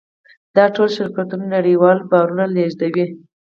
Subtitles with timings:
[0.55, 3.05] دا ټول شرکتونه نړیوال بارونه لېږدوي.